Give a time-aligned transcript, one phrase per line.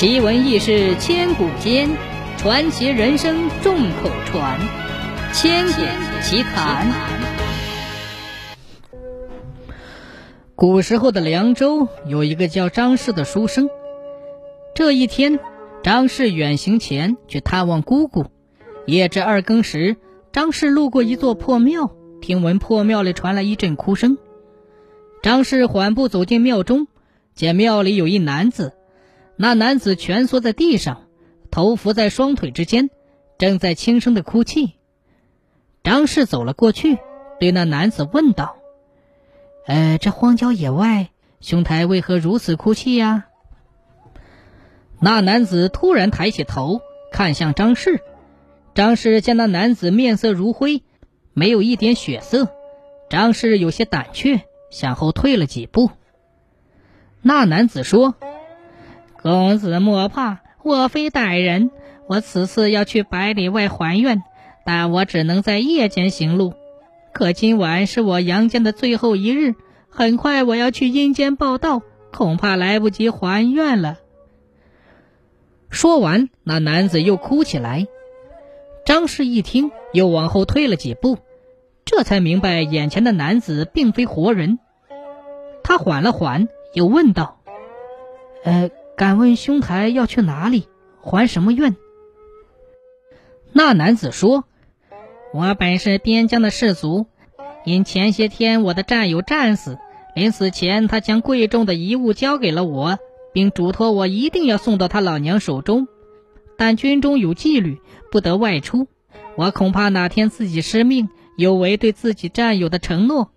[0.00, 1.90] 奇闻异事千古间，
[2.38, 4.58] 传奇人生众口传。
[5.34, 5.82] 千古
[6.22, 6.90] 奇谈。
[10.54, 13.68] 古时候的凉州有一个叫张氏的书生。
[14.74, 15.38] 这一天，
[15.82, 18.24] 张氏远行前去探望姑姑。
[18.86, 19.98] 夜至二更时，
[20.32, 21.90] 张氏路过一座破庙，
[22.22, 24.16] 听闻破庙里传来一阵哭声。
[25.22, 26.86] 张氏缓步走进庙中，
[27.34, 28.72] 见庙里有一男子。
[29.42, 31.06] 那男子蜷缩在地上，
[31.50, 32.90] 头伏在双腿之间，
[33.38, 34.74] 正在轻声的哭泣。
[35.82, 36.98] 张氏走了过去，
[37.38, 38.56] 对那男子问道
[39.66, 41.08] ：“呃，这荒郊野外，
[41.40, 43.28] 兄台为何如此哭泣呀？”
[45.00, 48.02] 那男子突然抬起头，看向张氏。
[48.74, 50.82] 张氏见那男子面色如灰，
[51.32, 52.50] 没有一点血色。
[53.08, 55.90] 张氏有些胆怯，向后退了几步。
[57.22, 58.14] 那男子说。
[59.22, 61.70] 公子莫怕，我非歹人。
[62.06, 64.22] 我此次要去百里外还愿，
[64.64, 66.54] 但我只能在夜间行路。
[67.12, 69.54] 可今晚是我阳间的最后一日，
[69.90, 71.82] 很快我要去阴间报道，
[72.12, 73.98] 恐怕来不及还愿了。
[75.68, 77.86] 说完，那男子又哭起来。
[78.86, 81.18] 张氏一听，又往后退了几步，
[81.84, 84.58] 这才明白眼前的男子并非活人。
[85.62, 87.38] 他缓了缓，又问道
[88.44, 90.68] ：“呃。”敢问兄台要去哪里，
[91.00, 91.74] 还什么愿？
[93.50, 94.44] 那男子说
[95.32, 97.06] ：“我本是边疆的士卒，
[97.64, 99.78] 因前些天我的战友战死，
[100.14, 102.98] 临死前他将贵重的遗物交给了我，
[103.32, 105.88] 并嘱托我一定要送到他老娘手中。
[106.58, 107.80] 但军中有纪律，
[108.12, 108.86] 不得外出。
[109.34, 113.30] 我恐怕哪天自己失命，有违对自己战友的承诺。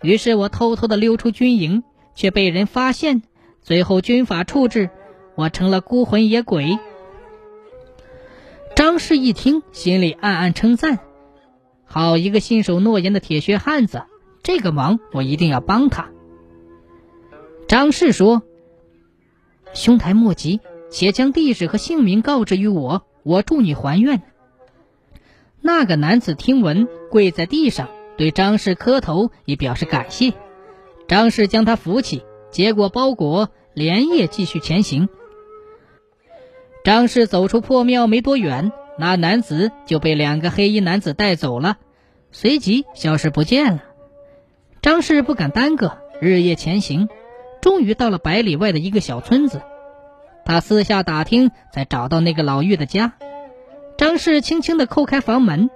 [0.00, 1.82] 于是我偷偷的溜出军营，
[2.14, 3.24] 却被人发现，
[3.62, 4.90] 最后军法处置。”
[5.38, 6.80] 我成了孤魂野鬼。
[8.74, 10.98] 张氏一听，心里暗暗称赞
[11.86, 14.02] ：“好一个信守诺言的铁血汉子！
[14.42, 16.08] 这个忙我一定要帮他。”
[17.68, 18.42] 张氏说
[19.74, 20.58] ：“兄台莫急，
[20.90, 24.22] 且将地址和姓名告知于我，我助你还愿。”
[25.62, 30.32] 那个男子听闻，跪在地上对张氏磕头，以表示感谢。
[31.06, 35.08] 张氏将他扶起，接过包裹，连夜继续前行。
[36.84, 41.76] 张氏走出破庙没多远，那男子就被两个黑衣男子带走了，
[42.32, 43.84] 随即消失不见了。
[44.80, 47.08] 张氏不敢耽搁，日夜前行，
[47.60, 49.60] 终于到了百里外的一个小村子。
[50.44, 53.12] 他私下打听，才找到那个老妪的家。
[53.98, 55.68] 张氏轻轻地叩开房门，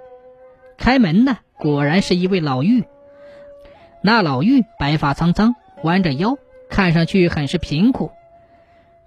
[0.77, 2.85] 开门的果然是一位老妪。
[4.01, 6.37] 那老妪白发苍苍，弯着腰，
[6.69, 8.11] 看上去很是贫苦。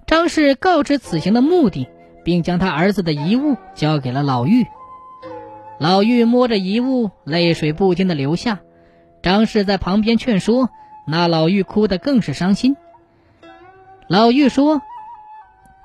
[0.06, 1.88] 张氏告知此行的目的。
[2.26, 4.66] 并将他儿子的遗物交给了老妪。
[5.78, 8.58] 老妪摸着遗物，泪水不禁的流下。
[9.22, 10.68] 张氏在旁边劝说，
[11.06, 12.76] 那老妪哭得更是伤心。
[14.08, 14.82] 老妪说：“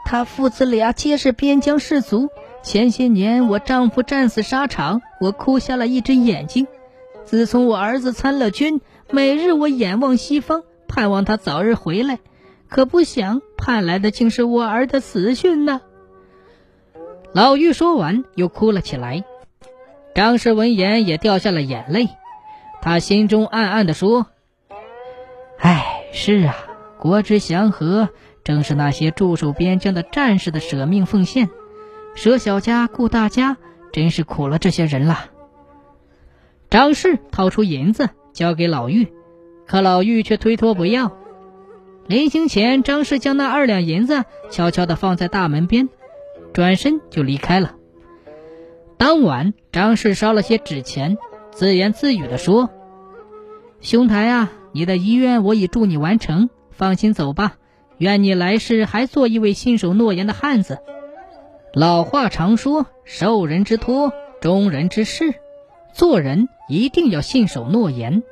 [0.04, 2.30] 他父子俩皆是边疆士卒，
[2.64, 6.66] 前些年我丈夫战死沙场，我哭瞎了一只眼睛。
[7.24, 12.18] 自从我儿子参了军，每日我眼望西方，盼望他早日回来，
[12.72, 15.82] 可不想盼来的竟是我儿的死讯呐。”
[17.34, 19.26] 老妪说完，又哭了起来。
[20.16, 22.08] 张氏闻言也掉下了眼泪，
[22.82, 24.28] 他心中暗暗地说
[25.60, 26.56] ：“哎，是啊，
[26.98, 28.08] 国之祥和，
[28.46, 31.50] 正是那些驻守边疆的战士的舍命奉献。
[32.16, 33.58] 舍小家顾大家，
[33.92, 35.26] 真是苦了这些人了。”
[36.72, 39.10] 张氏掏出银子交给老妪，
[39.68, 41.18] 可老妪却推脱不要。
[42.08, 45.90] 临行前，张氏将那二两银子悄悄地放在大门边。
[46.54, 47.76] 转身就离开了。
[48.98, 51.18] 当晚，张氏烧了些纸钱，
[51.52, 52.70] 自言自语地说
[53.80, 57.56] ：“兄台啊，你的遗愿我已助你完成，放心走吧。
[57.98, 60.80] 愿你来世还做一位信守诺言的汉子。
[61.74, 64.12] 老话常说，受人之托，
[64.42, 65.34] 忠人之事，
[65.94, 68.24] 做人一定要信守诺言。”